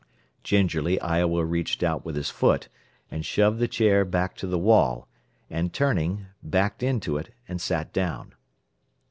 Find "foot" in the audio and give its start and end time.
2.31-2.69